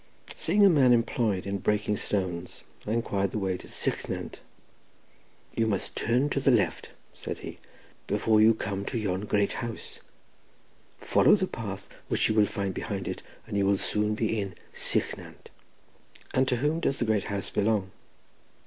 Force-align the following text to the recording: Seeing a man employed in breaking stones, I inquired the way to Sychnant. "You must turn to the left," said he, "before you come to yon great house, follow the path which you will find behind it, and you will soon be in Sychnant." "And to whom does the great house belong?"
Seeing 0.35 0.65
a 0.65 0.69
man 0.71 0.93
employed 0.93 1.45
in 1.45 1.59
breaking 1.59 1.95
stones, 1.97 2.63
I 2.87 2.91
inquired 2.93 3.29
the 3.29 3.37
way 3.37 3.55
to 3.57 3.67
Sychnant. 3.67 4.39
"You 5.55 5.67
must 5.67 5.95
turn 5.95 6.27
to 6.31 6.39
the 6.39 6.49
left," 6.49 6.89
said 7.13 7.37
he, 7.45 7.59
"before 8.07 8.41
you 8.41 8.55
come 8.55 8.83
to 8.85 8.97
yon 8.97 9.25
great 9.25 9.51
house, 9.61 9.99
follow 10.99 11.35
the 11.35 11.45
path 11.45 11.87
which 12.07 12.29
you 12.29 12.33
will 12.33 12.47
find 12.47 12.73
behind 12.73 13.07
it, 13.07 13.21
and 13.45 13.55
you 13.57 13.67
will 13.67 13.77
soon 13.77 14.15
be 14.15 14.39
in 14.41 14.55
Sychnant." 14.73 15.51
"And 16.33 16.47
to 16.47 16.55
whom 16.55 16.79
does 16.79 16.97
the 16.97 17.05
great 17.05 17.25
house 17.25 17.51
belong?" 17.51 17.91